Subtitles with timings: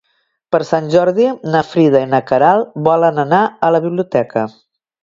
[0.55, 1.27] Per Sant Jordi
[1.57, 4.51] na Frida i na Queralt volen anar a la biblioteca.